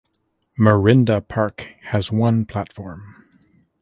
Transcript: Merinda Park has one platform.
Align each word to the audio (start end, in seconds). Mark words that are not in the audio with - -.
Merinda 0.57 1.21
Park 1.27 1.69
has 1.83 2.11
one 2.11 2.45
platform. 2.47 3.23